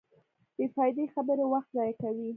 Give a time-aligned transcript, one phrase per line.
[0.57, 2.29] بېفائدې خبرې وخت ضایع کوي.